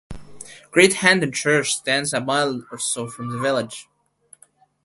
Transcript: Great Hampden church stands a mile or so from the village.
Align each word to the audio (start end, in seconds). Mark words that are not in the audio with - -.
Great 0.71 0.93
Hampden 0.93 1.31
church 1.31 1.75
stands 1.75 2.11
a 2.11 2.19
mile 2.19 2.65
or 2.71 2.79
so 2.79 3.07
from 3.07 3.29
the 3.29 3.37
village. 3.37 3.87